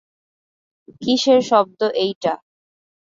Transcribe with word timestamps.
কীসের 1.01 1.39
শব্দ 1.49 1.79
এইটা? 2.03 2.33